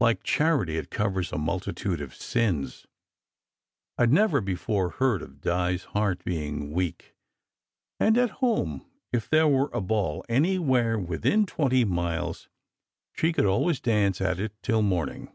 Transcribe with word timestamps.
Like 0.00 0.24
charity, 0.24 0.76
it 0.76 0.90
covers 0.90 1.30
a 1.32 1.38
multitude 1.38 2.00
of 2.00 2.12
sins. 2.12 2.88
I 3.96 4.06
d 4.06 4.12
never 4.12 4.40
before 4.40 4.90
heard 4.90 5.22
of 5.22 5.40
Di 5.40 5.74
s 5.74 5.84
heart 5.94 6.24
being 6.24 6.72
weak; 6.72 7.14
and 8.00 8.18
at 8.18 8.42
home, 8.42 8.84
if 9.12 9.30
there 9.30 9.46
were 9.46 9.70
a 9.72 9.80
ball 9.80 10.24
anywhere 10.28 10.98
within 10.98 11.46
twenty 11.46 11.84
miles, 11.84 12.48
she 13.12 13.32
could 13.32 13.46
always 13.46 13.78
dance 13.78 14.20
at 14.20 14.40
it 14.40 14.50
till 14.64 14.82
morning. 14.82 15.30